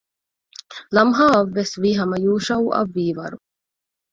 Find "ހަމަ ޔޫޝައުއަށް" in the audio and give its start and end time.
1.99-2.91